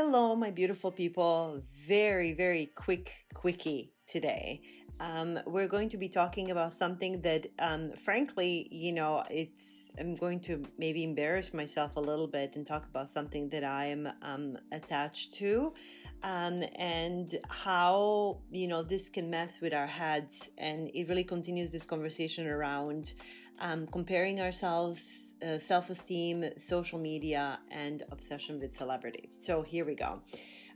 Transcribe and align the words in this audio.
Hello, 0.00 0.36
my 0.36 0.52
beautiful 0.52 0.92
people. 0.92 1.60
Very, 1.88 2.32
very 2.32 2.66
quick 2.66 3.10
quickie 3.34 3.90
today. 4.06 4.60
Um, 5.00 5.40
we're 5.44 5.66
going 5.66 5.88
to 5.88 5.96
be 5.96 6.08
talking 6.08 6.52
about 6.52 6.72
something 6.72 7.20
that, 7.22 7.48
um, 7.58 7.90
frankly, 7.96 8.68
you 8.70 8.92
know, 8.92 9.24
it's. 9.28 9.90
I'm 9.98 10.14
going 10.14 10.38
to 10.42 10.62
maybe 10.78 11.02
embarrass 11.02 11.52
myself 11.52 11.96
a 11.96 12.00
little 12.00 12.28
bit 12.28 12.54
and 12.54 12.64
talk 12.64 12.86
about 12.88 13.10
something 13.10 13.48
that 13.48 13.64
I 13.64 13.86
am 13.86 14.08
um, 14.22 14.56
attached 14.70 15.32
to, 15.40 15.74
um, 16.22 16.64
and 16.76 17.38
how 17.48 18.38
you 18.50 18.68
know 18.68 18.82
this 18.82 19.08
can 19.08 19.30
mess 19.30 19.60
with 19.60 19.72
our 19.72 19.86
heads, 19.86 20.50
and 20.58 20.90
it 20.94 21.08
really 21.08 21.24
continues 21.24 21.72
this 21.72 21.84
conversation 21.84 22.46
around 22.46 23.14
um, 23.60 23.86
comparing 23.86 24.40
ourselves, 24.40 25.34
uh, 25.46 25.58
self 25.58 25.90
esteem, 25.90 26.44
social 26.58 26.98
media, 26.98 27.58
and 27.70 28.02
obsession 28.10 28.58
with 28.60 28.76
celebrities. 28.76 29.36
So 29.40 29.62
here 29.62 29.84
we 29.84 29.94
go. 29.94 30.20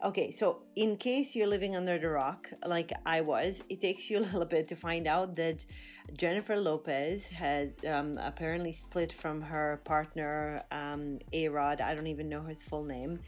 Okay, 0.05 0.33
so 0.33 0.63
in 0.75 0.97
case 0.97 1.37
you're 1.37 1.47
living 1.47 1.77
under 1.77 1.97
the 1.97 2.09
rock, 2.09 2.51
like 2.67 2.93
I 3.07 3.21
was, 3.21 3.63
it 3.69 3.81
takes 3.81 4.11
you 4.11 4.19
a 4.21 4.21
little 4.21 4.45
bit 4.45 4.67
to 4.69 4.77
find 4.77 5.07
out 5.07 5.37
that 5.37 5.65
Jennifer 6.15 6.57
Lopez 6.57 7.29
had 7.29 7.75
um, 7.87 8.19
apparently 8.19 8.73
split 8.73 9.13
from 9.13 9.41
her 9.41 9.81
partner, 9.85 10.65
um, 10.73 11.21
A 11.33 11.49
Rod. 11.49 11.81
I 11.81 11.95
don't 11.95 12.09
even 12.09 12.29
know 12.29 12.43
his 12.43 12.61
full 12.61 12.83
name. 12.83 13.21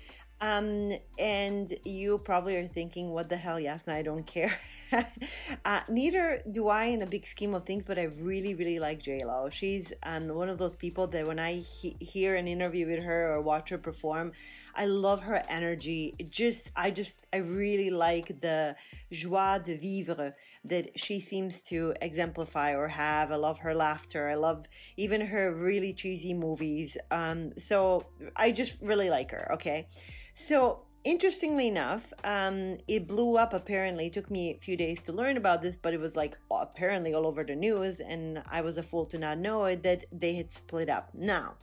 Um, 0.45 0.93
and 1.19 1.67
you 1.85 2.19
probably 2.19 2.57
are 2.57 2.67
thinking, 2.67 3.11
what 3.11 3.29
the 3.31 3.37
hell, 3.37 3.57
Jasna, 3.57 3.93
I 3.95 4.03
don't 4.03 4.27
care. 4.27 4.53
uh, 5.65 5.81
neither 5.89 6.43
do 6.53 6.69
I 6.69 6.85
in 6.87 7.01
a 7.03 7.07
big 7.07 7.27
scheme 7.27 7.55
of 7.55 7.65
things, 7.65 7.85
but 7.87 7.99
I 7.99 8.05
really, 8.31 8.55
really 8.55 8.79
like 8.79 9.01
JLo. 9.01 9.51
She's 9.51 9.93
um, 10.03 10.29
one 10.29 10.51
of 10.51 10.59
those 10.59 10.77
people 10.77 11.07
that 11.09 11.27
when 11.27 11.39
I 11.39 11.53
he- 11.55 11.97
hear 11.99 12.35
an 12.37 12.47
interview 12.47 12.87
with 12.87 13.03
her 13.03 13.33
or 13.33 13.41
watch 13.41 13.71
her 13.71 13.79
perform, 13.79 14.33
I 14.75 14.85
love 14.87 15.21
her 15.23 15.43
energy. 15.49 16.15
It 16.19 16.31
just, 16.31 16.71
I 16.77 16.91
just, 16.91 17.27
I 17.33 17.39
really 17.39 17.91
like 17.91 18.41
the 18.41 18.77
joie 19.11 19.59
de 19.65 19.77
vivre 19.77 20.35
that 20.65 20.99
she 20.99 21.21
seems 21.21 21.63
to 21.63 21.95
exemplify 22.03 22.75
or 22.75 22.89
have. 22.89 23.33
I 23.33 23.37
love 23.37 23.59
her 23.61 23.75
laughter. 23.75 24.29
I 24.29 24.35
love 24.35 24.67
even 24.97 25.21
her 25.23 25.55
really 25.55 25.95
cheesy 25.95 26.35
movies. 26.35 26.97
Um, 27.11 27.53
so 27.59 28.07
I 28.37 28.53
just 28.53 28.77
really 28.83 29.11
like 29.11 29.31
her. 29.31 29.53
Okay. 29.55 29.87
So, 30.35 30.83
interestingly 31.05 31.69
enough, 31.69 32.13
um, 32.25 32.79
it 32.89 33.07
blew 33.07 33.37
up 33.37 33.53
apparently. 33.53 34.07
It 34.07 34.13
took 34.13 34.31
me 34.31 34.51
a 34.51 34.59
few 34.59 34.77
days 34.77 35.01
to 35.07 35.13
learn 35.13 35.37
about 35.37 35.63
this, 35.63 35.77
but 35.77 35.95
it 35.95 36.01
was 36.01 36.17
like 36.17 36.37
apparently 36.51 37.15
all 37.15 37.27
over 37.27 37.45
the 37.45 37.55
news, 37.55 38.01
and 38.01 38.43
I 38.51 38.61
was 38.61 38.77
a 38.77 38.83
fool 38.83 39.07
to 39.07 39.19
not 39.19 39.39
know 39.39 39.65
it 39.65 39.83
that 39.85 40.05
they 40.13 40.35
had 40.35 40.51
split 40.51 40.89
up. 40.89 41.11
Now, 41.15 41.55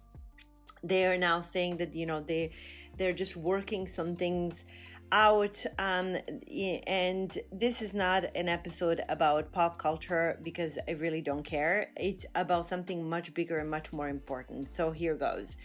they 0.84 1.06
are 1.06 1.18
now 1.18 1.42
saying 1.42 1.78
that 1.78 1.96
you 1.96 2.06
know 2.06 2.22
they 2.22 2.52
they're 2.98 3.14
just 3.14 3.38
working 3.38 3.88
some 3.88 4.16
things 4.16 4.64
out 5.12 5.66
um, 5.78 6.18
and 6.88 7.38
this 7.52 7.82
is 7.82 7.94
not 7.94 8.24
an 8.36 8.48
episode 8.48 9.04
about 9.10 9.52
pop 9.52 9.78
culture 9.78 10.40
because 10.42 10.80
i 10.88 10.92
really 10.92 11.22
don't 11.22 11.44
care 11.44 11.92
it's 11.98 12.26
about 12.36 12.68
something 12.68 13.08
much 13.08 13.34
bigger 13.34 13.60
and 13.60 13.70
much 13.70 13.92
more 13.92 14.08
important 14.08 14.72
so 14.72 14.90
here 14.92 15.16
goes 15.16 15.58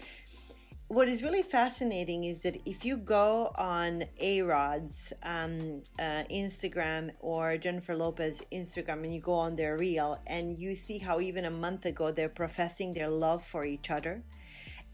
what 0.88 1.08
is 1.08 1.22
really 1.22 1.42
fascinating 1.42 2.24
is 2.24 2.42
that 2.42 2.60
if 2.64 2.84
you 2.84 2.96
go 2.96 3.50
on 3.56 4.04
A 4.20 4.42
Rod's 4.42 5.12
um, 5.24 5.82
uh, 5.98 6.22
Instagram 6.30 7.10
or 7.18 7.56
Jennifer 7.56 7.96
Lopez 7.96 8.40
Instagram 8.52 9.02
and 9.02 9.12
you 9.12 9.20
go 9.20 9.34
on 9.34 9.56
their 9.56 9.76
reel 9.76 10.20
and 10.28 10.56
you 10.56 10.76
see 10.76 10.98
how 10.98 11.20
even 11.20 11.44
a 11.44 11.50
month 11.50 11.86
ago 11.86 12.12
they're 12.12 12.28
professing 12.28 12.92
their 12.92 13.08
love 13.08 13.42
for 13.42 13.64
each 13.64 13.90
other, 13.90 14.22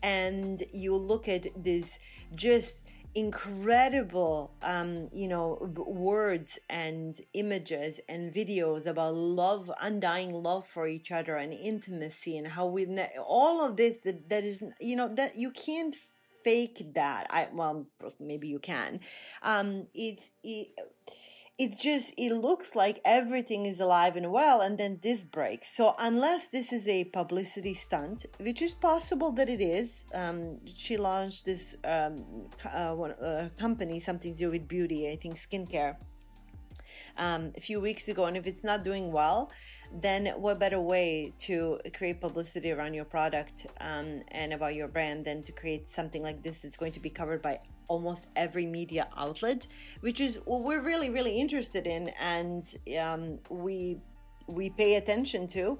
and 0.02 0.62
you 0.72 0.97
look 0.97 1.28
at 1.28 1.48
this 1.62 1.98
just 2.34 2.84
incredible 3.14 4.54
um, 4.62 5.08
you 5.12 5.28
know 5.28 5.58
words 5.86 6.58
and 6.70 7.20
images 7.34 8.00
and 8.08 8.32
videos 8.32 8.86
about 8.86 9.14
love 9.14 9.70
undying 9.80 10.32
love 10.32 10.66
for 10.66 10.86
each 10.88 11.12
other 11.12 11.36
and 11.36 11.52
intimacy 11.52 12.38
and 12.38 12.46
how 12.46 12.66
we 12.66 12.86
all 13.26 13.64
of 13.64 13.76
this 13.76 13.98
that 13.98 14.28
that 14.30 14.44
is 14.44 14.62
you 14.80 14.96
know 14.96 15.08
that 15.08 15.36
you 15.36 15.50
can't 15.50 15.96
fake 16.44 16.94
that. 16.94 17.26
I 17.30 17.48
well 17.52 17.86
maybe 18.18 18.48
you 18.48 18.58
can. 18.58 19.00
Um 19.42 19.86
it's 19.94 20.30
it, 20.42 20.68
it 21.62 21.78
just 21.78 22.12
it 22.16 22.32
looks 22.32 22.74
like 22.74 23.00
everything 23.04 23.66
is 23.66 23.78
alive 23.80 24.16
and 24.16 24.32
well 24.32 24.60
and 24.60 24.78
then 24.78 24.98
this 25.02 25.22
breaks. 25.22 25.68
So 25.76 25.94
unless 25.98 26.48
this 26.48 26.72
is 26.72 26.86
a 26.88 27.04
publicity 27.04 27.74
stunt 27.74 28.26
which 28.38 28.60
is 28.62 28.74
possible 28.74 29.30
that 29.32 29.48
it 29.48 29.60
is 29.60 30.04
um, 30.14 30.58
she 30.66 30.96
launched 30.96 31.44
this 31.44 31.76
um, 31.84 32.24
uh, 32.64 32.94
uh, 32.94 33.48
company 33.58 34.00
something 34.00 34.32
to 34.34 34.38
do 34.38 34.50
with 34.50 34.66
beauty 34.68 35.08
i 35.10 35.16
think 35.16 35.36
skincare 35.36 35.96
um, 37.18 37.52
a 37.56 37.60
few 37.60 37.80
weeks 37.80 38.08
ago 38.08 38.24
and 38.24 38.36
if 38.36 38.46
it's 38.46 38.64
not 38.64 38.82
doing 38.82 39.12
well 39.12 39.50
then 40.00 40.26
what 40.36 40.58
better 40.58 40.80
way 40.80 41.32
to 41.38 41.78
create 41.94 42.20
publicity 42.20 42.72
around 42.72 42.94
your 42.94 43.04
product 43.04 43.66
um, 43.80 44.22
and 44.28 44.52
about 44.52 44.74
your 44.74 44.88
brand 44.88 45.24
than 45.24 45.42
to 45.42 45.52
create 45.52 45.90
something 45.90 46.22
like 46.22 46.42
this 46.42 46.60
that's 46.60 46.76
going 46.76 46.92
to 46.92 47.00
be 47.00 47.10
covered 47.10 47.42
by 47.42 47.58
almost 47.88 48.26
every 48.36 48.64
media 48.64 49.06
outlet, 49.18 49.66
which 50.00 50.18
is 50.18 50.40
what 50.46 50.62
we're 50.62 50.80
really, 50.80 51.10
really 51.10 51.32
interested 51.38 51.86
in, 51.86 52.08
and 52.18 52.76
um, 52.98 53.38
we 53.50 54.00
we 54.52 54.70
pay 54.70 54.96
attention 54.96 55.46
to. 55.48 55.78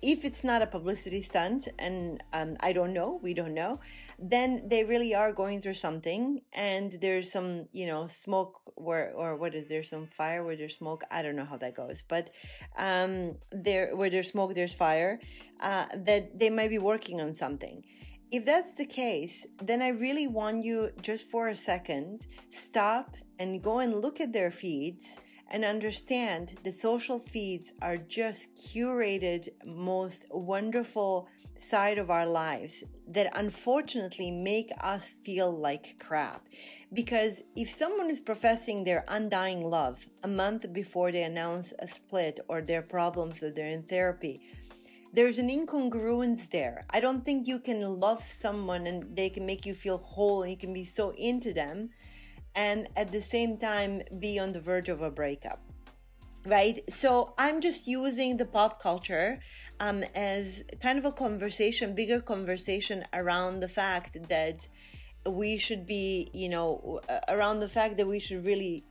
If 0.00 0.24
it's 0.24 0.44
not 0.44 0.62
a 0.62 0.66
publicity 0.66 1.22
stunt, 1.22 1.66
and 1.76 2.22
um, 2.32 2.56
I 2.60 2.72
don't 2.72 2.92
know, 2.92 3.18
we 3.20 3.34
don't 3.34 3.52
know, 3.52 3.80
then 4.16 4.68
they 4.68 4.84
really 4.84 5.12
are 5.12 5.32
going 5.32 5.60
through 5.60 5.74
something, 5.74 6.40
and 6.52 6.96
there's 7.00 7.32
some, 7.32 7.66
you 7.72 7.86
know, 7.86 8.06
smoke 8.06 8.60
where, 8.76 9.12
or 9.12 9.36
what 9.36 9.56
is 9.56 9.68
there, 9.68 9.82
some 9.82 10.06
fire 10.06 10.44
where 10.44 10.54
there's 10.54 10.76
smoke? 10.76 11.02
I 11.10 11.22
don't 11.22 11.34
know 11.34 11.44
how 11.44 11.56
that 11.56 11.74
goes, 11.74 12.02
but 12.02 12.30
um, 12.76 13.38
there, 13.50 13.96
where 13.96 14.08
there's 14.08 14.30
smoke, 14.30 14.54
there's 14.54 14.72
fire. 14.72 15.18
Uh, 15.58 15.86
that 15.96 16.38
they 16.38 16.50
might 16.50 16.70
be 16.70 16.78
working 16.78 17.20
on 17.20 17.34
something 17.34 17.82
if 18.30 18.44
that's 18.44 18.74
the 18.74 18.84
case, 18.84 19.46
then 19.62 19.80
I 19.80 19.88
really 19.88 20.26
want 20.26 20.64
you 20.64 20.90
just 21.00 21.30
for 21.30 21.48
a 21.48 21.56
second 21.56 22.26
stop 22.50 23.16
and 23.38 23.62
go 23.62 23.78
and 23.78 24.02
look 24.02 24.20
at 24.20 24.32
their 24.32 24.50
feeds 24.50 25.18
and 25.50 25.64
understand 25.64 26.56
the 26.64 26.72
social 26.72 27.18
feeds 27.18 27.72
are 27.80 27.96
just 27.96 28.54
curated 28.56 29.48
most 29.66 30.26
wonderful 30.30 31.28
side 31.58 31.98
of 31.98 32.10
our 32.10 32.26
lives 32.26 32.84
that 33.08 33.32
unfortunately 33.36 34.30
make 34.30 34.70
us 34.80 35.14
feel 35.24 35.50
like 35.50 35.96
crap 35.98 36.46
because 36.92 37.42
if 37.56 37.68
someone 37.68 38.08
is 38.08 38.20
professing 38.20 38.84
their 38.84 39.04
undying 39.08 39.64
love 39.64 40.06
a 40.22 40.28
month 40.28 40.72
before 40.72 41.10
they 41.10 41.24
announce 41.24 41.72
a 41.80 41.88
split 41.88 42.38
or 42.48 42.60
their 42.60 42.82
problems 42.82 43.40
that 43.40 43.56
they're 43.56 43.68
in 43.68 43.82
therapy 43.82 44.40
there's 45.12 45.38
an 45.38 45.48
incongruence 45.48 46.50
there. 46.50 46.84
I 46.90 47.00
don't 47.00 47.24
think 47.24 47.48
you 47.48 47.58
can 47.58 47.98
love 47.98 48.22
someone 48.22 48.86
and 48.86 49.16
they 49.16 49.30
can 49.30 49.46
make 49.46 49.64
you 49.64 49.72
feel 49.72 49.98
whole 49.98 50.42
and 50.42 50.50
you 50.50 50.56
can 50.56 50.74
be 50.74 50.84
so 50.84 51.10
into 51.10 51.54
them 51.54 51.90
and 52.58 52.88
at 52.96 53.12
the 53.12 53.22
same 53.22 53.56
time 53.56 54.02
be 54.18 54.36
on 54.44 54.50
the 54.50 54.60
verge 54.60 54.88
of 54.88 55.00
a 55.00 55.10
breakup. 55.10 55.60
Right? 56.44 56.82
So 57.02 57.34
I'm 57.38 57.60
just 57.60 57.86
using 57.86 58.36
the 58.36 58.46
pop 58.46 58.82
culture 58.82 59.38
um, 59.78 60.02
as 60.14 60.64
kind 60.82 60.98
of 60.98 61.04
a 61.04 61.12
conversation, 61.12 61.94
bigger 61.94 62.20
conversation 62.20 63.04
around 63.12 63.60
the 63.60 63.68
fact 63.68 64.16
that 64.28 64.66
we 65.24 65.58
should 65.58 65.86
be, 65.86 66.28
you 66.32 66.48
know, 66.48 67.00
around 67.28 67.60
the 67.60 67.68
fact 67.68 67.96
that 67.98 68.08
we 68.08 68.18
should 68.18 68.44
really 68.44 68.84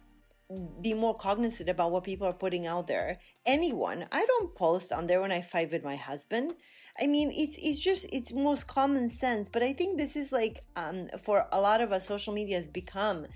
be 0.81 0.93
more 0.93 1.15
cognizant 1.15 1.67
about 1.67 1.91
what 1.91 2.03
people 2.05 2.25
are 2.25 2.33
putting 2.33 2.67
out 2.67 2.87
there. 2.87 3.19
Anyone, 3.45 4.05
I 4.11 4.25
don't 4.25 4.55
post 4.55 4.93
on 4.93 5.07
there 5.07 5.19
when 5.19 5.31
I 5.31 5.41
fight 5.41 5.71
with 5.71 5.83
my 5.83 5.97
husband. 5.97 6.53
I 6.99 7.05
mean, 7.07 7.31
it's 7.31 7.57
it's 7.61 7.81
just 7.81 8.07
it's 8.13 8.31
most 8.31 8.67
common 8.67 9.09
sense. 9.09 9.49
But 9.49 9.61
I 9.61 9.73
think 9.73 9.97
this 9.97 10.15
is 10.15 10.31
like 10.31 10.63
um, 10.75 11.09
for 11.21 11.47
a 11.51 11.59
lot 11.59 11.81
of 11.81 11.91
us, 11.91 12.07
social 12.07 12.33
media 12.33 12.57
has 12.57 12.67
become 12.67 13.27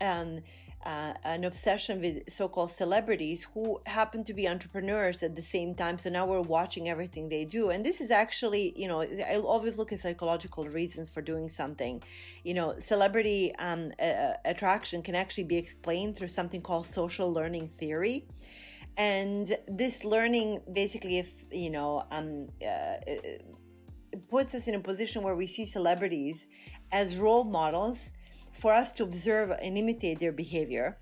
um, 0.00 0.40
uh, 0.86 1.14
an 1.24 1.42
obsession 1.42 2.00
with 2.00 2.32
so-called 2.32 2.70
celebrities 2.70 3.48
who 3.52 3.80
happen 3.86 4.22
to 4.22 4.32
be 4.32 4.48
entrepreneurs 4.48 5.20
at 5.24 5.34
the 5.34 5.42
same 5.42 5.74
time. 5.74 5.98
So 5.98 6.10
now 6.10 6.26
we're 6.26 6.40
watching 6.40 6.88
everything 6.88 7.28
they 7.28 7.44
do. 7.44 7.70
And 7.70 7.84
this 7.84 8.00
is 8.00 8.12
actually 8.12 8.72
you 8.76 8.86
know 8.86 9.00
i 9.02 9.36
always 9.36 9.76
look 9.76 9.92
at 9.92 10.00
psychological 10.00 10.68
reasons 10.68 11.10
for 11.10 11.22
doing 11.22 11.48
something. 11.48 12.02
You 12.44 12.54
know 12.54 12.78
celebrity 12.78 13.52
um, 13.56 13.90
uh, 14.00 14.34
attraction 14.44 15.02
can 15.02 15.16
actually 15.16 15.44
be 15.44 15.56
explained 15.56 16.16
through 16.16 16.28
something 16.28 16.62
called 16.62 16.86
social 16.86 17.32
learning 17.32 17.68
theory. 17.68 18.28
And 18.96 19.56
this 19.66 20.04
learning 20.04 20.62
basically 20.72 21.18
if 21.18 21.30
you 21.50 21.70
know 21.70 22.04
um, 22.12 22.48
uh, 22.64 22.96
puts 24.28 24.54
us 24.54 24.68
in 24.68 24.74
a 24.76 24.80
position 24.80 25.22
where 25.22 25.34
we 25.34 25.48
see 25.48 25.66
celebrities 25.66 26.46
as 26.92 27.16
role 27.16 27.44
models 27.44 28.12
for 28.56 28.72
us 28.72 28.92
to 28.94 29.02
observe 29.02 29.50
and 29.50 29.76
imitate 29.76 30.18
their 30.18 30.32
behavior 30.32 30.98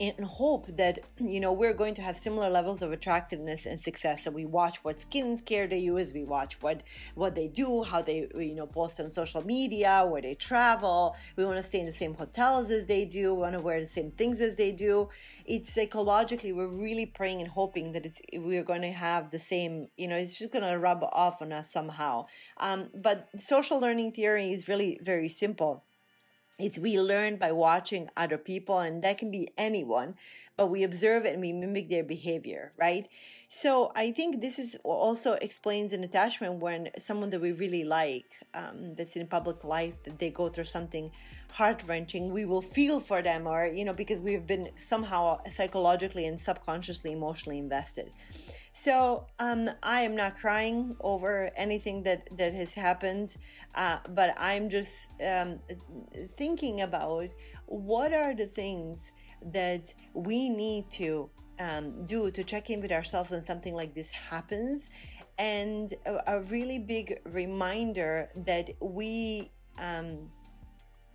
and 0.00 0.24
hope 0.24 0.66
that 0.76 0.98
you 1.18 1.38
know 1.38 1.52
we're 1.52 1.72
going 1.72 1.94
to 1.94 2.02
have 2.02 2.18
similar 2.18 2.50
levels 2.50 2.82
of 2.82 2.90
attractiveness 2.90 3.64
and 3.64 3.80
success. 3.80 4.24
So 4.24 4.30
we 4.32 4.44
watch 4.44 4.82
what 4.82 4.98
skincare 4.98 5.70
they 5.70 5.78
use 5.78 6.12
we 6.12 6.24
watch 6.24 6.60
what 6.60 6.82
what 7.14 7.36
they 7.36 7.46
do 7.46 7.84
how 7.84 8.02
they 8.02 8.26
you 8.34 8.54
know 8.54 8.66
post 8.66 8.98
on 8.98 9.10
social 9.10 9.46
media 9.46 10.04
where 10.08 10.20
they 10.20 10.34
travel. 10.34 11.16
We 11.36 11.44
want 11.44 11.58
to 11.58 11.64
stay 11.64 11.80
in 11.80 11.86
the 11.86 11.92
same 11.92 12.14
hotels 12.14 12.70
as 12.70 12.86
they 12.86 13.04
do 13.04 13.34
we 13.34 13.42
want 13.42 13.54
to 13.54 13.60
wear 13.60 13.80
the 13.80 13.86
same 13.86 14.10
things 14.10 14.40
as 14.40 14.56
they 14.56 14.72
do. 14.72 15.10
It's 15.46 15.72
psychologically 15.72 16.52
we're 16.52 16.66
really 16.66 17.06
praying 17.06 17.40
and 17.40 17.50
hoping 17.50 17.92
that 17.92 18.04
it's 18.04 18.20
we're 18.32 18.64
going 18.64 18.82
to 18.82 18.90
have 18.90 19.30
the 19.30 19.38
same 19.38 19.88
you 19.96 20.08
know 20.08 20.16
it's 20.16 20.38
just 20.38 20.52
going 20.52 20.64
to 20.64 20.76
rub 20.76 21.04
off 21.04 21.40
on 21.40 21.52
us 21.52 21.70
somehow. 21.70 22.26
Um, 22.56 22.90
but 22.94 23.28
social 23.38 23.78
learning 23.78 24.12
theory 24.12 24.52
is 24.52 24.66
really 24.66 24.98
very 25.02 25.28
simple 25.28 25.84
it's 26.58 26.78
we 26.78 27.00
learn 27.00 27.36
by 27.36 27.50
watching 27.50 28.08
other 28.16 28.38
people 28.38 28.78
and 28.78 29.02
that 29.02 29.18
can 29.18 29.30
be 29.30 29.48
anyone 29.58 30.14
but 30.56 30.68
we 30.68 30.84
observe 30.84 31.24
and 31.24 31.40
we 31.40 31.52
mimic 31.52 31.88
their 31.88 32.04
behavior 32.04 32.72
right? 32.76 33.08
So 33.48 33.92
i 33.94 34.10
think 34.12 34.40
this 34.40 34.58
is 34.58 34.76
also 34.84 35.32
explains 35.34 35.92
an 35.92 36.04
attachment 36.04 36.60
when 36.60 36.90
someone 36.98 37.30
that 37.30 37.40
we 37.40 37.52
really 37.52 37.84
like 37.84 38.26
um, 38.54 38.94
that's 38.94 39.16
in 39.16 39.26
public 39.26 39.64
life 39.64 40.02
that 40.04 40.18
they 40.18 40.30
go 40.30 40.48
through 40.48 40.64
something 40.64 41.10
heart-wrenching 41.50 42.32
we 42.32 42.44
will 42.44 42.62
feel 42.62 42.98
for 42.98 43.22
them 43.22 43.46
or 43.46 43.66
you 43.66 43.84
know 43.84 43.92
because 43.92 44.20
we've 44.20 44.46
been 44.46 44.70
somehow 44.76 45.38
psychologically 45.52 46.26
and 46.26 46.40
subconsciously 46.40 47.12
emotionally 47.12 47.58
invested 47.58 48.10
so 48.76 49.28
um, 49.38 49.70
I 49.84 50.02
am 50.02 50.16
not 50.16 50.36
crying 50.36 50.96
over 51.00 51.48
anything 51.56 52.02
that 52.02 52.28
that 52.36 52.52
has 52.54 52.74
happened, 52.74 53.36
uh, 53.76 53.98
but 54.10 54.34
I'm 54.36 54.68
just 54.68 55.10
um, 55.24 55.60
thinking 56.36 56.80
about 56.80 57.32
what 57.66 58.12
are 58.12 58.34
the 58.34 58.46
things 58.46 59.12
that 59.52 59.94
we 60.12 60.48
need 60.48 60.90
to 60.92 61.30
um, 61.60 62.04
do 62.06 62.32
to 62.32 62.42
check 62.42 62.68
in 62.68 62.80
with 62.80 62.90
ourselves 62.90 63.30
when 63.30 63.46
something 63.46 63.74
like 63.76 63.94
this 63.94 64.10
happens, 64.10 64.90
and 65.38 65.94
a, 66.04 66.38
a 66.38 66.42
really 66.42 66.80
big 66.80 67.20
reminder 67.26 68.28
that 68.44 68.70
we. 68.80 69.52
Um, 69.78 70.24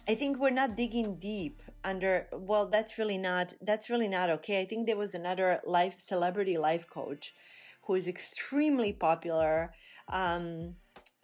I 0.10 0.16
think 0.16 0.40
we're 0.40 0.60
not 0.64 0.76
digging 0.76 1.20
deep 1.20 1.62
under 1.84 2.28
well 2.34 2.66
that's 2.68 2.98
really 2.98 3.18
not 3.18 3.54
that's 3.62 3.90
really 3.90 4.10
not 4.10 4.30
okay 4.30 4.60
i 4.62 4.66
think 4.66 4.86
there 4.86 4.98
was 4.98 5.14
another 5.14 5.62
life 5.66 5.98
celebrity 5.98 6.58
life 6.58 6.86
coach 6.90 7.34
who 7.90 7.96
is 7.96 8.08
extremely 8.08 8.94
popular. 8.94 9.74
Um, 10.10 10.76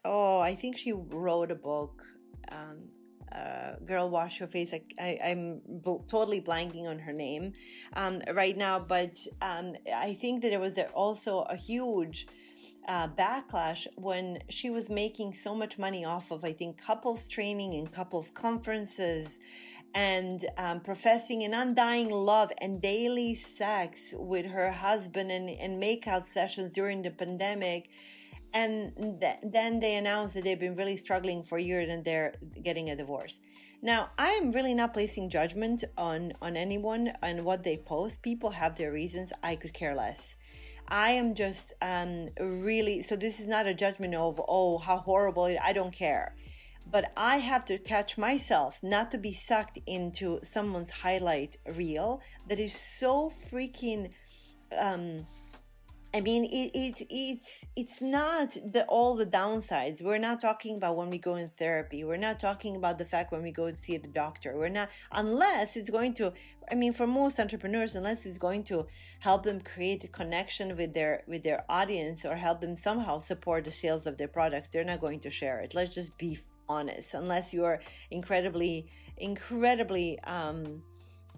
oh, 0.03 0.39
I 0.39 0.55
think 0.55 0.77
she 0.77 0.93
wrote 0.93 1.51
a 1.51 1.55
book. 1.55 2.01
Um, 2.51 2.89
uh, 3.31 3.75
girl 3.85 4.09
wash 4.09 4.39
your 4.39 4.47
face 4.47 4.73
I, 4.73 4.81
I, 4.99 5.29
am 5.29 5.61
bl- 5.67 6.05
totally 6.07 6.41
blanking 6.41 6.85
on 6.85 6.99
her 6.99 7.11
name 7.11 7.53
um, 7.93 8.21
right 8.33 8.55
now 8.55 8.79
but 8.79 9.13
um, 9.41 9.73
i 9.93 10.13
think 10.13 10.41
that 10.41 10.51
there 10.51 10.59
was 10.59 10.79
also 10.93 11.39
a 11.41 11.55
huge 11.55 12.27
uh, 12.87 13.07
backlash 13.07 13.87
when 13.95 14.39
she 14.49 14.69
was 14.69 14.89
making 14.89 15.33
so 15.33 15.55
much 15.55 15.77
money 15.77 16.05
off 16.05 16.31
of 16.31 16.43
i 16.43 16.53
think 16.53 16.81
couples 16.81 17.27
training 17.27 17.73
and 17.73 17.91
couples 17.91 18.29
conferences 18.31 19.39
and 19.95 20.45
um, 20.57 20.81
professing 20.81 21.43
an 21.43 21.53
undying 21.53 22.09
love 22.09 22.51
and 22.59 22.81
daily 22.81 23.33
sex 23.33 24.13
with 24.17 24.45
her 24.45 24.69
husband 24.69 25.31
and, 25.31 25.49
and 25.49 25.81
makeout 25.81 26.27
sessions 26.27 26.73
during 26.73 27.01
the 27.01 27.09
pandemic. 27.09 27.89
And 28.53 29.21
th- 29.21 29.37
then 29.41 29.79
they 29.79 29.95
announced 29.95 30.35
that 30.35 30.43
they've 30.43 30.59
been 30.59 30.75
really 30.75 30.97
struggling 30.97 31.43
for 31.43 31.57
years 31.57 31.89
and 31.89 32.03
they're 32.03 32.33
getting 32.61 32.89
a 32.89 32.95
divorce. 32.95 33.39
Now, 33.81 34.09
I 34.17 34.31
am 34.31 34.51
really 34.51 34.73
not 34.73 34.93
placing 34.93 35.29
judgment 35.29 35.85
on, 35.97 36.33
on 36.41 36.57
anyone 36.57 37.13
and 37.23 37.45
what 37.45 37.63
they 37.63 37.77
post. 37.77 38.21
People 38.21 38.49
have 38.49 38.77
their 38.77 38.91
reasons. 38.91 39.31
I 39.43 39.55
could 39.55 39.73
care 39.73 39.95
less. 39.95 40.35
I 40.87 41.11
am 41.11 41.33
just 41.33 41.73
um, 41.81 42.29
really, 42.39 43.03
so 43.03 43.15
this 43.15 43.39
is 43.39 43.47
not 43.47 43.65
a 43.65 43.73
judgment 43.73 44.15
of, 44.15 44.39
oh, 44.47 44.77
how 44.77 44.97
horrible, 44.97 45.43
I 45.61 45.73
don't 45.73 45.93
care. 45.93 46.35
But 46.89 47.11
I 47.17 47.37
have 47.37 47.65
to 47.65 47.79
catch 47.79 48.17
myself 48.17 48.79
not 48.83 49.09
to 49.11 49.17
be 49.17 49.33
sucked 49.33 49.79
into 49.87 50.39
someone's 50.43 50.91
highlight 50.91 51.57
reel 51.75 52.21
that 52.47 52.59
is 52.59 52.73
so 52.73 53.29
freaking 53.29 54.11
um 54.77 55.25
I 56.15 56.21
mean, 56.21 56.45
it, 56.45 56.71
it 56.73 57.07
it's 57.09 57.65
it's 57.75 58.01
not 58.01 58.51
the 58.51 58.85
all 58.85 59.17
the 59.17 59.25
downsides. 59.25 60.01
We're 60.01 60.17
not 60.17 60.39
talking 60.39 60.77
about 60.77 60.95
when 60.95 61.09
we 61.09 61.17
go 61.17 61.35
in 61.35 61.49
therapy. 61.49 62.05
We're 62.05 62.15
not 62.15 62.39
talking 62.39 62.77
about 62.77 62.97
the 62.97 63.03
fact 63.03 63.33
when 63.33 63.43
we 63.43 63.51
go 63.51 63.69
to 63.69 63.75
see 63.75 63.97
the 63.97 64.07
doctor. 64.07 64.55
We're 64.55 64.69
not 64.69 64.91
unless 65.11 65.75
it's 65.75 65.89
going 65.89 66.13
to. 66.13 66.31
I 66.71 66.75
mean, 66.75 66.93
for 66.93 67.05
most 67.05 67.37
entrepreneurs, 67.37 67.95
unless 67.95 68.25
it's 68.25 68.37
going 68.37 68.63
to 68.71 68.87
help 69.19 69.43
them 69.43 69.59
create 69.59 70.05
a 70.05 70.07
connection 70.07 70.77
with 70.77 70.93
their 70.93 71.23
with 71.27 71.43
their 71.43 71.65
audience 71.67 72.23
or 72.23 72.37
help 72.37 72.61
them 72.61 72.77
somehow 72.77 73.19
support 73.19 73.65
the 73.65 73.71
sales 73.71 74.07
of 74.07 74.17
their 74.17 74.29
products, 74.29 74.69
they're 74.69 74.85
not 74.85 75.01
going 75.01 75.19
to 75.19 75.29
share 75.29 75.59
it. 75.59 75.75
Let's 75.75 75.93
just 75.93 76.17
be 76.17 76.39
honest 76.67 77.13
unless 77.13 77.53
you're 77.53 77.79
incredibly 78.09 78.87
incredibly 79.17 80.17
um 80.21 80.81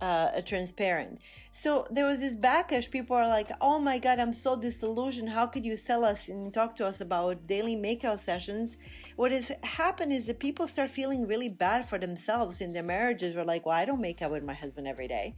uh, 0.01 0.41
transparent. 0.41 1.19
So 1.51 1.87
there 1.89 2.05
was 2.05 2.19
this 2.19 2.35
backlash. 2.35 2.89
People 2.89 3.15
are 3.15 3.27
like, 3.27 3.49
"Oh 3.61 3.79
my 3.79 3.97
God, 3.99 4.19
I'm 4.19 4.33
so 4.33 4.55
disillusioned. 4.55 5.29
How 5.29 5.45
could 5.47 5.65
you 5.65 5.77
sell 5.77 6.03
us 6.05 6.27
and 6.27 6.53
talk 6.53 6.75
to 6.77 6.85
us 6.85 7.01
about 7.01 7.47
daily 7.47 7.75
makeout 7.75 8.19
sessions?" 8.19 8.77
What 9.15 9.31
has 9.31 9.51
happened 9.63 10.13
is 10.13 10.25
that 10.27 10.39
people 10.39 10.67
start 10.67 10.89
feeling 10.89 11.27
really 11.27 11.49
bad 11.49 11.87
for 11.87 11.97
themselves 11.97 12.61
in 12.61 12.73
their 12.73 12.83
marriages. 12.83 13.35
We're 13.35 13.43
like, 13.43 13.65
"Well, 13.65 13.75
I 13.75 13.85
don't 13.85 14.01
make 14.01 14.21
out 14.21 14.31
with 14.31 14.43
my 14.43 14.53
husband 14.53 14.87
every 14.87 15.07
day." 15.07 15.35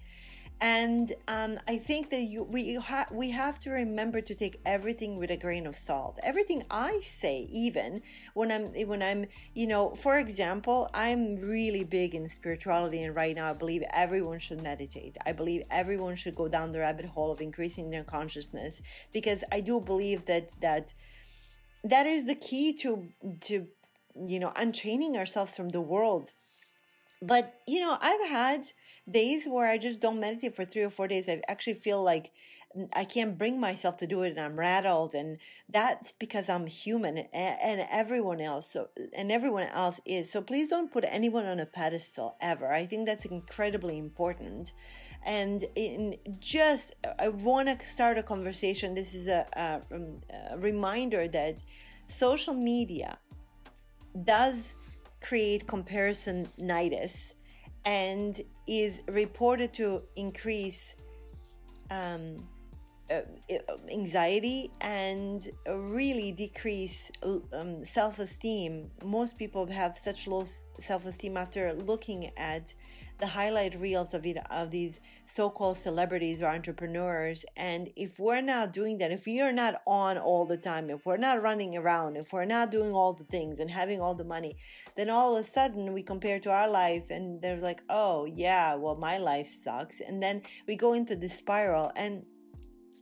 And 0.61 1.13
um, 1.29 1.57
I 1.67 1.77
think 1.77 2.09
that 2.09 2.21
you, 2.21 2.43
we 2.43 2.75
ha- 2.75 3.07
we 3.11 3.29
have 3.29 3.59
to 3.59 3.71
remember 3.71 4.19
to 4.19 4.35
take 4.35 4.59
everything 4.65 5.17
with 5.17 5.31
a 5.31 5.37
grain 5.37 5.65
of 5.65 5.75
salt. 5.75 6.19
Everything 6.21 6.65
I 6.69 6.99
say, 7.01 7.47
even 7.49 8.01
when 8.33 8.51
I'm 8.51 8.67
when 8.87 9.01
I'm 9.01 9.27
you 9.53 9.67
know, 9.67 9.91
for 9.95 10.19
example, 10.19 10.89
I'm 10.93 11.37
really 11.37 11.85
big 11.85 12.13
in 12.13 12.29
spirituality, 12.29 13.03
and 13.03 13.15
right 13.15 13.35
now 13.35 13.49
I 13.49 13.53
believe 13.53 13.83
everyone 13.93 14.39
should 14.39 14.61
meditate. 14.61 15.15
I 15.25 15.31
believe 15.31 15.63
everyone 15.71 16.15
should 16.15 16.35
go 16.35 16.49
down 16.49 16.73
the 16.73 16.79
rabbit 16.79 17.05
hole 17.05 17.31
of 17.31 17.39
increasing 17.39 17.89
their 17.89 18.03
consciousness 18.03 18.81
because 19.13 19.45
I 19.51 19.61
do 19.61 19.79
believe 19.79 20.25
that 20.25 20.51
that 20.61 20.93
that 21.85 22.05
is 22.05 22.25
the 22.25 22.35
key 22.35 22.73
to 22.73 23.07
to 23.41 23.67
you 24.27 24.39
know 24.39 24.51
unchaining 24.57 25.15
ourselves 25.15 25.55
from 25.55 25.69
the 25.69 25.81
world 25.81 26.33
but 27.21 27.55
you 27.67 27.79
know 27.79 27.97
i've 27.99 28.29
had 28.29 28.71
days 29.09 29.45
where 29.45 29.67
i 29.67 29.77
just 29.77 29.99
don't 29.99 30.19
meditate 30.19 30.53
for 30.53 30.65
three 30.65 30.83
or 30.83 30.89
four 30.89 31.07
days. 31.07 31.27
I 31.27 31.41
actually 31.47 31.73
feel 31.73 32.01
like 32.01 32.31
i 32.93 33.03
can't 33.03 33.37
bring 33.37 33.59
myself 33.59 33.97
to 33.97 34.07
do 34.07 34.21
it 34.21 34.29
and 34.29 34.39
i'm 34.39 34.57
rattled 34.57 35.13
and 35.15 35.37
that's 35.67 36.11
because 36.13 36.47
i'm 36.49 36.67
human 36.67 37.17
and, 37.33 37.85
everyone 37.89 38.39
else 38.39 38.71
so 38.71 38.89
and 39.13 39.31
everyone 39.31 39.67
else 39.67 39.99
is. 40.05 40.31
So 40.31 40.41
please 40.41 40.69
don't 40.69 40.91
put 40.91 41.03
anyone 41.07 41.45
on 41.45 41.59
a 41.59 41.65
pedestal 41.65 42.35
ever. 42.39 42.71
I 42.71 42.85
think 42.85 43.05
that's 43.05 43.25
incredibly 43.25 43.97
important. 43.97 44.73
And 45.25 45.65
in 45.75 46.17
just 46.39 46.95
i 47.17 47.27
want 47.27 47.67
to 47.67 47.85
start 47.85 48.17
a 48.17 48.23
conversation. 48.23 48.93
This 48.93 49.13
is 49.13 49.27
a, 49.27 49.45
a, 49.53 49.95
um, 49.95 50.21
a 50.51 50.57
reminder 50.57 51.27
that 51.27 51.63
social 52.07 52.53
media 52.53 53.17
does 54.23 54.75
create 55.21 55.67
comparisonitis 55.67 57.33
and 57.85 58.41
is 58.67 59.01
reported 59.07 59.73
to 59.73 60.01
increase 60.15 60.95
um, 61.91 62.47
anxiety 63.91 64.71
and 64.81 65.49
really 65.67 66.31
decrease 66.31 67.11
um, 67.53 67.85
self-esteem. 67.85 68.91
Most 69.03 69.37
people 69.37 69.65
have 69.67 69.97
such 69.97 70.27
low 70.27 70.45
self-esteem 70.79 71.35
after 71.37 71.73
looking 71.73 72.31
at 72.37 72.73
the 73.19 73.27
highlight 73.27 73.77
reels 73.79 74.13
of 74.13 74.25
it 74.25 74.37
of 74.49 74.71
these 74.71 75.01
so-called 75.25 75.77
celebrities 75.77 76.41
or 76.41 76.47
entrepreneurs. 76.47 77.45
And 77.57 77.89
if 77.97 78.17
we're 78.17 78.41
not 78.41 78.71
doing 78.71 78.97
that 78.99 79.11
if 79.11 79.25
we 79.25 79.41
are 79.41 79.51
not 79.51 79.81
on 79.85 80.17
all 80.17 80.45
the 80.45 80.57
time 80.57 80.89
if 80.89 81.05
we're 81.05 81.17
not 81.17 81.41
running 81.41 81.75
around 81.75 82.15
if 82.15 82.31
we're 82.31 82.45
not 82.45 82.71
doing 82.71 82.93
all 82.93 83.13
the 83.13 83.25
things 83.25 83.59
and 83.59 83.69
having 83.69 83.99
all 83.99 84.15
the 84.15 84.23
money 84.23 84.55
then 84.95 85.09
all 85.09 85.35
of 85.35 85.45
a 85.45 85.47
sudden 85.47 85.93
we 85.93 86.01
compare 86.01 86.39
to 86.39 86.49
our 86.49 86.69
life 86.69 87.09
and 87.09 87.41
they're 87.41 87.57
like 87.57 87.81
oh 87.89 88.25
yeah 88.25 88.75
well 88.75 88.95
my 88.95 89.17
life 89.17 89.49
sucks. 89.49 89.99
And 89.99 90.23
then 90.23 90.41
we 90.67 90.75
go 90.75 90.93
into 90.93 91.15
this 91.15 91.35
spiral. 91.35 91.91
And 91.95 92.23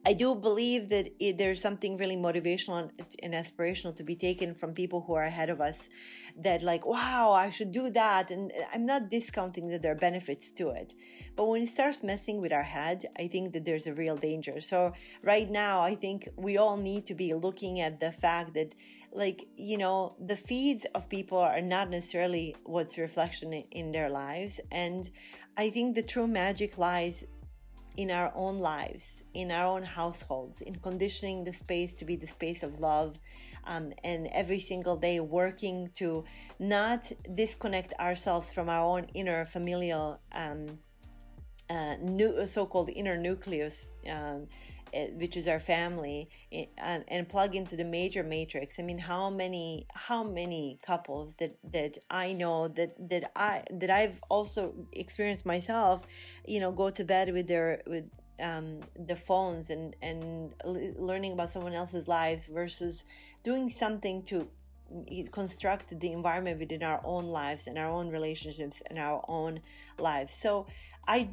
I 0.07 0.13
do 0.13 0.35
believe 0.35 0.87
that 0.87 1.11
it, 1.19 1.37
there's 1.37 1.61
something 1.61 1.97
really 1.97 2.15
motivational 2.15 2.89
and 3.21 3.33
aspirational 3.33 3.93
to 3.97 4.05
be 4.05 4.15
taken 4.15 4.55
from 4.55 4.73
people 4.73 5.01
who 5.01 5.15
are 5.15 5.23
ahead 5.23 5.49
of 5.49 5.59
us 5.59 5.89
that 6.37 6.61
like, 6.61 6.85
wow, 6.85 7.33
I 7.33 7.49
should 7.49 7.73
do 7.73 7.89
that. 7.89 8.31
And 8.31 8.53
uh, 8.53 8.63
I'm 8.73 8.85
not 8.85 9.11
discounting 9.11 9.67
that 9.67 9.81
there 9.81 9.91
are 9.91 9.95
benefits 9.95 10.49
to 10.51 10.69
it. 10.69 10.93
But 11.35 11.47
when 11.49 11.61
it 11.61 11.67
starts 11.67 12.03
messing 12.03 12.39
with 12.39 12.53
our 12.53 12.63
head, 12.63 13.05
I 13.19 13.27
think 13.27 13.51
that 13.51 13.65
there's 13.65 13.85
a 13.85 13.93
real 13.93 14.15
danger. 14.15 14.61
So 14.61 14.93
right 15.23 15.49
now, 15.51 15.81
I 15.81 15.93
think 15.93 16.29
we 16.37 16.57
all 16.57 16.77
need 16.77 17.05
to 17.07 17.13
be 17.13 17.33
looking 17.33 17.81
at 17.81 17.99
the 17.99 18.13
fact 18.13 18.53
that 18.53 18.75
like, 19.11 19.45
you 19.57 19.77
know, 19.77 20.15
the 20.25 20.37
feeds 20.37 20.85
of 20.95 21.09
people 21.09 21.39
are 21.39 21.59
not 21.59 21.89
necessarily 21.89 22.55
what's 22.63 22.97
reflection 22.97 23.51
in 23.51 23.91
their 23.91 24.09
lives. 24.09 24.61
And 24.71 25.09
I 25.57 25.69
think 25.69 25.95
the 25.95 26.03
true 26.03 26.27
magic 26.27 26.77
lies 26.77 27.25
in 27.97 28.11
our 28.11 28.31
own 28.35 28.59
lives, 28.59 29.23
in 29.33 29.51
our 29.51 29.65
own 29.65 29.83
households, 29.83 30.61
in 30.61 30.75
conditioning 30.75 31.43
the 31.43 31.51
space 31.51 31.93
to 31.93 32.05
be 32.05 32.15
the 32.15 32.27
space 32.27 32.63
of 32.63 32.79
love, 32.79 33.19
um, 33.65 33.91
and 34.03 34.27
every 34.27 34.59
single 34.59 34.95
day 34.95 35.19
working 35.19 35.89
to 35.95 36.23
not 36.59 37.11
disconnect 37.33 37.93
ourselves 37.99 38.53
from 38.53 38.69
our 38.69 38.85
own 38.85 39.07
inner 39.15 39.43
familial, 39.43 40.19
um, 40.31 40.77
uh, 41.69 41.95
so-called 42.45 42.89
inner 42.89 43.17
nucleus. 43.17 43.87
Um, 44.09 44.47
Eh, 44.93 45.09
which 45.15 45.35
is 45.35 45.47
our 45.47 45.59
family 45.59 46.29
eh, 46.51 46.65
and, 46.77 47.03
and 47.09 47.27
plug 47.27 47.55
into 47.55 47.75
the 47.75 47.83
major 47.83 48.23
matrix. 48.23 48.79
I 48.79 48.83
mean 48.83 48.99
how 48.99 49.29
many 49.29 49.85
how 49.93 50.23
many 50.23 50.79
couples 50.81 51.35
that 51.39 51.57
that 51.73 51.97
i 52.09 52.31
know 52.31 52.69
that 52.69 52.95
that 53.09 53.31
i 53.35 53.63
that 53.69 53.89
i've 53.89 54.21
also 54.29 54.73
experienced 54.93 55.45
myself 55.45 56.07
you 56.45 56.59
know 56.61 56.71
go 56.71 56.89
to 56.89 57.03
bed 57.03 57.33
with 57.33 57.47
their 57.47 57.81
with 57.85 58.05
um, 58.41 58.79
the 58.95 59.15
phones 59.15 59.69
and 59.69 59.93
and 60.01 60.53
learning 60.63 61.33
about 61.33 61.51
someone 61.51 61.73
else's 61.73 62.07
lives 62.07 62.45
versus 62.45 63.03
doing 63.43 63.67
something 63.69 64.23
to 64.23 64.47
mm, 64.93 65.31
construct 65.31 65.99
the 65.99 66.11
environment 66.13 66.59
within 66.59 66.81
our 66.81 67.01
own 67.03 67.25
lives 67.25 67.67
and 67.67 67.77
our 67.77 67.89
own 67.89 68.09
relationships 68.09 68.81
and 68.89 68.97
our 68.99 69.23
own 69.27 69.59
lives. 69.99 70.33
So 70.33 70.65
i 71.07 71.29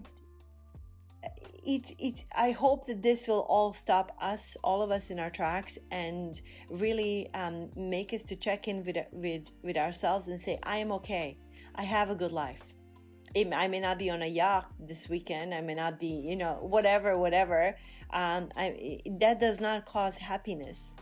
it's 1.66 1.92
it's 1.98 2.24
i 2.36 2.50
hope 2.50 2.86
that 2.86 3.02
this 3.02 3.26
will 3.26 3.46
all 3.48 3.72
stop 3.72 4.14
us 4.20 4.56
all 4.62 4.82
of 4.82 4.90
us 4.90 5.10
in 5.10 5.18
our 5.18 5.30
tracks 5.30 5.78
and 5.90 6.40
really 6.68 7.30
um, 7.34 7.70
make 7.74 8.12
us 8.12 8.22
to 8.22 8.36
check 8.36 8.68
in 8.68 8.84
with 8.84 8.96
with 9.12 9.50
with 9.62 9.76
ourselves 9.76 10.28
and 10.28 10.40
say 10.40 10.58
i 10.62 10.76
am 10.76 10.92
okay 10.92 11.38
i 11.74 11.82
have 11.82 12.10
a 12.10 12.14
good 12.14 12.32
life 12.32 12.74
I 13.36 13.66
may 13.66 13.80
not 13.80 13.98
be 13.98 14.10
on 14.10 14.22
a 14.22 14.26
yacht 14.26 14.70
this 14.78 15.08
weekend. 15.08 15.54
I 15.54 15.60
may 15.60 15.74
not 15.74 15.98
be, 15.98 16.06
you 16.06 16.36
know, 16.36 16.58
whatever, 16.60 17.18
whatever. 17.18 17.76
Um, 18.12 18.50
I, 18.56 19.00
that 19.18 19.40
does 19.40 19.58
not 19.58 19.86
cause 19.86 20.16
happiness. 20.16 20.92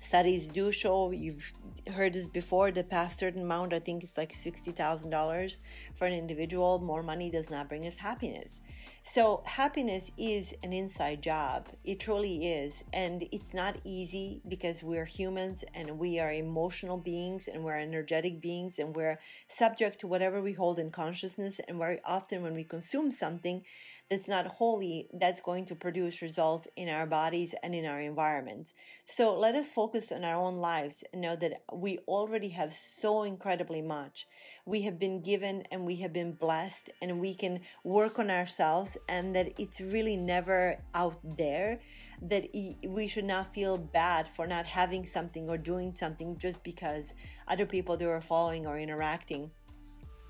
Studies 0.00 0.48
do 0.48 0.72
show, 0.72 1.12
you've 1.12 1.52
heard 1.92 2.12
this 2.12 2.26
before, 2.26 2.70
the 2.70 2.84
past 2.84 3.18
certain 3.18 3.42
amount, 3.42 3.72
I 3.72 3.78
think 3.78 4.02
it's 4.02 4.16
like 4.16 4.32
$60,000 4.32 5.58
for 5.94 6.06
an 6.06 6.12
individual. 6.12 6.78
More 6.78 7.02
money 7.02 7.30
does 7.30 7.50
not 7.50 7.68
bring 7.68 7.86
us 7.86 7.96
happiness. 7.96 8.60
So, 9.08 9.42
happiness 9.46 10.10
is 10.18 10.52
an 10.64 10.72
inside 10.72 11.22
job. 11.22 11.68
It 11.84 12.00
truly 12.00 12.52
is. 12.52 12.82
And 12.92 13.26
it's 13.30 13.54
not 13.54 13.76
easy 13.84 14.42
because 14.48 14.82
we're 14.82 15.04
humans 15.04 15.64
and 15.74 15.98
we 15.98 16.18
are 16.18 16.32
emotional 16.32 16.98
beings 16.98 17.46
and 17.46 17.62
we're 17.62 17.78
energetic 17.78 18.40
beings 18.40 18.80
and 18.80 18.96
we're 18.96 19.20
subject 19.46 20.00
to 20.00 20.08
whatever 20.08 20.42
we 20.42 20.54
hold 20.54 20.80
in 20.80 20.90
consciousness. 20.90 21.60
And 21.68 21.78
very 21.78 22.00
often, 22.04 22.42
when 22.42 22.54
we 22.54 22.64
consume 22.64 23.12
something 23.12 23.62
that's 24.10 24.26
not 24.26 24.46
holy, 24.46 25.08
that's 25.12 25.40
going 25.40 25.66
to 25.66 25.76
produce 25.76 26.20
results 26.20 26.66
in 26.76 26.88
our 26.88 27.06
bodies 27.06 27.54
and 27.62 27.76
in 27.76 27.86
our 27.86 28.00
environment. 28.00 28.72
So, 29.04 29.38
let 29.38 29.54
us 29.54 29.68
focus 29.68 30.10
on 30.10 30.24
our 30.24 30.34
own 30.34 30.56
lives 30.56 31.04
and 31.12 31.22
know 31.22 31.36
that 31.36 31.62
we 31.72 31.98
already 32.06 32.50
have 32.50 32.72
so 32.72 33.24
incredibly 33.24 33.82
much. 33.82 34.28
We 34.64 34.82
have 34.82 34.98
been 34.98 35.20
given 35.20 35.64
and 35.70 35.84
we 35.84 35.96
have 35.96 36.12
been 36.12 36.32
blessed, 36.32 36.90
and 37.02 37.20
we 37.20 37.34
can 37.34 37.60
work 37.84 38.18
on 38.18 38.30
ourselves 38.30 38.96
and 39.08 39.34
that 39.34 39.52
it's 39.58 39.80
really 39.80 40.16
never 40.16 40.78
out 40.94 41.18
there 41.36 41.80
that 42.22 42.48
we 42.86 43.08
should 43.08 43.24
not 43.24 43.52
feel 43.52 43.78
bad 43.78 44.28
for 44.28 44.46
not 44.46 44.66
having 44.66 45.06
something 45.06 45.48
or 45.48 45.58
doing 45.58 45.92
something 45.92 46.38
just 46.38 46.62
because 46.62 47.14
other 47.48 47.66
people 47.66 47.96
that 47.96 48.06
we're 48.06 48.20
following 48.20 48.66
or 48.66 48.78
interacting 48.78 49.50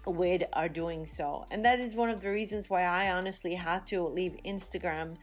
with 0.06 0.42
are 0.52 0.68
doing 0.68 1.04
so 1.04 1.44
and 1.50 1.64
that 1.64 1.80
is 1.80 1.96
one 1.96 2.08
of 2.08 2.20
the 2.20 2.30
reasons 2.30 2.70
why 2.70 2.82
i 2.82 3.10
honestly 3.10 3.54
had 3.54 3.84
to 3.84 4.06
leave 4.06 4.36
instagram 4.44 5.16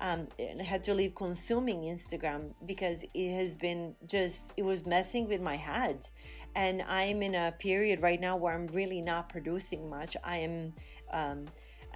um, 0.00 0.28
had 0.60 0.84
to 0.84 0.94
leave 0.94 1.14
consuming 1.14 1.82
Instagram 1.82 2.52
because 2.64 3.04
it 3.14 3.34
has 3.34 3.54
been 3.54 3.94
just, 4.06 4.52
it 4.56 4.62
was 4.62 4.86
messing 4.86 5.28
with 5.28 5.40
my 5.40 5.56
head. 5.56 6.06
And 6.54 6.82
I'm 6.82 7.22
in 7.22 7.34
a 7.34 7.52
period 7.58 8.02
right 8.02 8.20
now 8.20 8.36
where 8.36 8.54
I'm 8.54 8.66
really 8.68 9.02
not 9.02 9.28
producing 9.28 9.90
much. 9.90 10.16
I 10.24 10.38
am 10.38 10.74
um, 11.12 11.46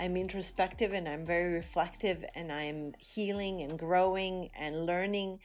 I'm 0.01 0.17
introspective 0.17 0.95
and 0.95 1.07
I'm 1.07 1.27
very 1.27 1.53
reflective 1.53 2.25
and 2.35 2.51
I'm 2.51 2.95
healing 2.99 3.61
and 3.61 3.79
growing 3.79 4.49
and 4.59 4.87
learning. 4.87 5.41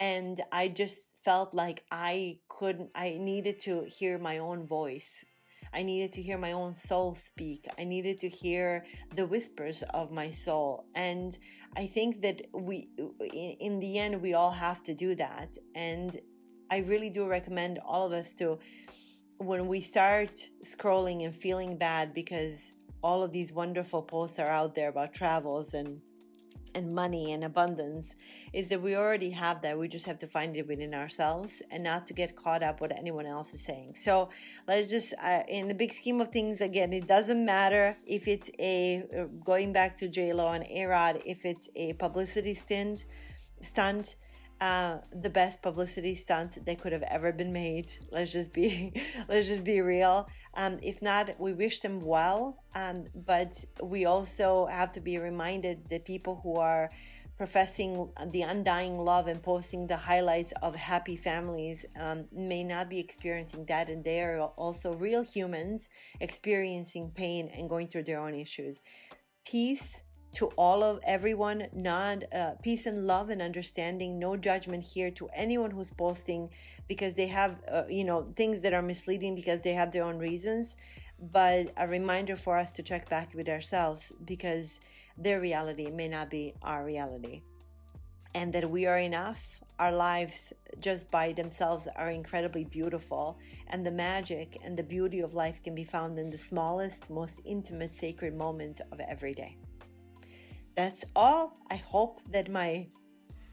And 0.00 0.42
I 0.50 0.66
just 0.66 1.04
felt 1.24 1.54
like 1.54 1.84
I 1.92 2.40
couldn't, 2.48 2.90
I 2.92 3.18
needed 3.20 3.60
to 3.60 3.84
hear 3.84 4.18
my 4.18 4.38
own 4.38 4.66
voice. 4.66 5.24
I 5.72 5.82
needed 5.82 6.12
to 6.14 6.22
hear 6.22 6.38
my 6.38 6.52
own 6.52 6.74
soul 6.74 7.14
speak. 7.14 7.66
I 7.78 7.84
needed 7.84 8.20
to 8.20 8.28
hear 8.28 8.84
the 9.14 9.26
whispers 9.26 9.84
of 9.94 10.10
my 10.10 10.30
soul. 10.30 10.86
And 10.94 11.36
I 11.76 11.86
think 11.86 12.22
that 12.22 12.42
we, 12.52 12.88
in 13.32 13.78
the 13.78 13.98
end, 13.98 14.20
we 14.20 14.34
all 14.34 14.50
have 14.50 14.82
to 14.84 14.94
do 14.94 15.14
that. 15.14 15.56
And 15.74 16.18
I 16.70 16.78
really 16.78 17.10
do 17.10 17.26
recommend 17.26 17.78
all 17.84 18.06
of 18.06 18.12
us 18.12 18.34
to, 18.34 18.58
when 19.38 19.68
we 19.68 19.80
start 19.80 20.48
scrolling 20.64 21.24
and 21.24 21.34
feeling 21.34 21.76
bad 21.76 22.14
because 22.14 22.74
all 23.02 23.22
of 23.22 23.32
these 23.32 23.52
wonderful 23.52 24.02
posts 24.02 24.38
are 24.38 24.48
out 24.48 24.74
there 24.74 24.88
about 24.88 25.14
travels 25.14 25.74
and 25.74 26.00
and 26.74 26.94
money 26.94 27.32
and 27.32 27.44
abundance 27.44 28.14
is 28.52 28.68
that 28.68 28.80
we 28.80 28.96
already 28.96 29.30
have 29.30 29.62
that. 29.62 29.78
We 29.78 29.88
just 29.88 30.06
have 30.06 30.18
to 30.20 30.26
find 30.26 30.56
it 30.56 30.66
within 30.66 30.94
ourselves 30.94 31.62
and 31.70 31.82
not 31.82 32.06
to 32.08 32.14
get 32.14 32.36
caught 32.36 32.62
up 32.62 32.80
what 32.80 32.96
anyone 32.96 33.26
else 33.26 33.52
is 33.54 33.64
saying. 33.64 33.94
So 33.96 34.28
let's 34.68 34.88
just 34.88 35.14
uh, 35.22 35.42
in 35.48 35.68
the 35.68 35.74
big 35.74 35.92
scheme 35.92 36.20
of 36.20 36.28
things 36.28 36.60
again 36.60 36.92
it 36.92 37.06
doesn't 37.06 37.44
matter 37.44 37.96
if 38.06 38.28
it's 38.28 38.50
a 38.58 39.04
uh, 39.16 39.24
going 39.44 39.72
back 39.72 39.98
to 39.98 40.08
j-lo 40.08 40.52
and 40.52 40.66
a-rod 40.70 41.22
if 41.26 41.44
it's 41.44 41.68
a 41.74 41.92
publicity 41.94 42.54
stint 42.54 43.04
stunt 43.62 44.16
uh, 44.60 44.98
the 45.12 45.30
best 45.30 45.62
publicity 45.62 46.14
stunt 46.14 46.64
that 46.66 46.80
could 46.80 46.92
have 46.92 47.02
ever 47.04 47.32
been 47.32 47.52
made. 47.52 47.92
Let's 48.10 48.32
just 48.32 48.52
be, 48.52 48.92
let's 49.28 49.48
just 49.48 49.64
be 49.64 49.80
real. 49.80 50.28
Um, 50.54 50.78
if 50.82 51.00
not, 51.00 51.40
we 51.40 51.54
wish 51.54 51.80
them 51.80 52.00
well, 52.00 52.62
um, 52.74 53.06
but 53.14 53.64
we 53.82 54.04
also 54.04 54.66
have 54.66 54.92
to 54.92 55.00
be 55.00 55.18
reminded 55.18 55.88
that 55.88 56.04
people 56.04 56.40
who 56.42 56.56
are 56.56 56.90
professing 57.38 58.10
the 58.32 58.42
undying 58.42 58.98
love 58.98 59.26
and 59.26 59.42
posting 59.42 59.86
the 59.86 59.96
highlights 59.96 60.52
of 60.60 60.74
happy 60.74 61.16
families 61.16 61.86
um, 61.98 62.26
may 62.30 62.62
not 62.62 62.90
be 62.90 62.98
experiencing 62.98 63.64
that, 63.64 63.88
and 63.88 64.04
they 64.04 64.20
are 64.20 64.40
also 64.58 64.92
real 64.92 65.22
humans 65.22 65.88
experiencing 66.20 67.10
pain 67.14 67.50
and 67.56 67.70
going 67.70 67.88
through 67.88 68.02
their 68.02 68.20
own 68.20 68.34
issues. 68.34 68.82
Peace 69.46 70.02
to 70.32 70.46
all 70.56 70.82
of 70.82 71.00
everyone 71.04 71.66
not 71.72 72.22
uh, 72.32 72.52
peace 72.62 72.86
and 72.86 73.06
love 73.06 73.30
and 73.30 73.42
understanding 73.42 74.18
no 74.18 74.36
judgment 74.36 74.84
here 74.84 75.10
to 75.10 75.28
anyone 75.34 75.70
who's 75.70 75.90
posting 75.90 76.48
because 76.88 77.14
they 77.14 77.26
have 77.26 77.58
uh, 77.68 77.82
you 77.88 78.04
know 78.04 78.32
things 78.36 78.60
that 78.60 78.72
are 78.72 78.82
misleading 78.82 79.34
because 79.34 79.60
they 79.62 79.72
have 79.72 79.90
their 79.90 80.04
own 80.04 80.18
reasons 80.18 80.76
but 81.20 81.72
a 81.76 81.86
reminder 81.86 82.34
for 82.36 82.56
us 82.56 82.72
to 82.72 82.82
check 82.82 83.08
back 83.08 83.34
with 83.34 83.48
ourselves 83.48 84.12
because 84.24 84.80
their 85.18 85.40
reality 85.40 85.90
may 85.90 86.08
not 86.08 86.30
be 86.30 86.54
our 86.62 86.84
reality. 86.84 87.42
And 88.34 88.52
that 88.52 88.70
we 88.70 88.86
are 88.86 88.98
enough. 88.98 89.60
Our 89.78 89.92
lives 89.92 90.52
just 90.78 91.10
by 91.10 91.32
themselves 91.32 91.88
are 91.96 92.10
incredibly 92.10 92.64
beautiful 92.64 93.38
and 93.68 93.84
the 93.84 93.90
magic 93.90 94.58
and 94.62 94.76
the 94.76 94.82
beauty 94.82 95.20
of 95.20 95.34
life 95.34 95.62
can 95.62 95.74
be 95.74 95.84
found 95.84 96.18
in 96.18 96.30
the 96.30 96.38
smallest 96.38 97.08
most 97.08 97.40
intimate 97.44 97.96
sacred 97.96 98.34
moments 98.34 98.80
of 98.92 99.00
every 99.00 99.32
day 99.32 99.56
that's 100.80 101.04
all. 101.14 101.58
I 101.70 101.76
hope 101.76 102.22
that 102.32 102.50
my 102.50 102.86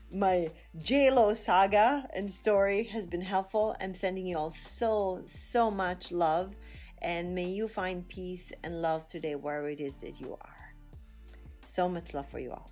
my 0.09 0.49
JLo 0.77 1.35
saga 1.35 2.07
and 2.15 2.31
story 2.31 2.85
has 2.85 3.05
been 3.05 3.21
helpful. 3.21 3.75
I'm 3.81 3.93
sending 3.93 4.25
you 4.25 4.37
all 4.37 4.51
so, 4.51 5.25
so 5.27 5.69
much 5.69 6.13
love. 6.13 6.55
And 7.01 7.35
may 7.35 7.49
you 7.49 7.67
find 7.67 8.07
peace 8.07 8.53
and 8.63 8.81
love 8.81 9.05
today 9.07 9.35
wherever 9.35 9.67
it 9.67 9.81
is 9.81 9.95
that 9.97 10.21
you 10.21 10.37
are. 10.39 10.73
So 11.65 11.89
much 11.89 12.13
love 12.13 12.29
for 12.29 12.39
you 12.39 12.51
all. 12.51 12.71